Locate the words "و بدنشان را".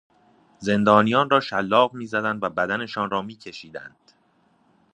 2.43-3.21